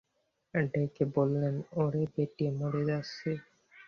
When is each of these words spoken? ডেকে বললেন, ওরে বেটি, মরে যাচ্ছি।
ডেকে 0.53 1.03
বললেন, 1.15 1.55
ওরে 1.75 2.03
বেটি, 2.13 2.45
মরে 2.59 2.81
যাচ্ছি। 2.85 3.31